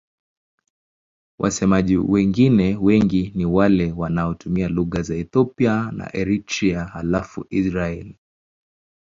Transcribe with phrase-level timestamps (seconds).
[1.39, 8.15] Wasemaji wengine wengi ni wale wanaotumia lugha za Ethiopia na Eritrea halafu Israel.